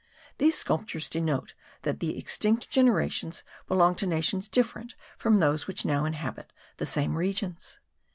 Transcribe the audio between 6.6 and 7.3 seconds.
the same